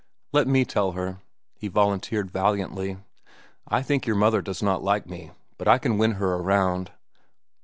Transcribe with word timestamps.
"Let 0.31 0.47
me 0.47 0.65
tell 0.65 0.93
her," 0.93 1.19
he 1.59 1.67
volunteered 1.67 2.31
valiantly. 2.31 2.97
"I 3.67 3.83
think 3.83 4.07
your 4.07 4.15
mother 4.15 4.41
does 4.41 4.63
not 4.63 4.83
like 4.83 5.05
me, 5.05 5.29
but 5.59 5.67
I 5.67 5.77
can 5.77 5.99
win 5.99 6.13
her 6.13 6.37
around. 6.37 6.89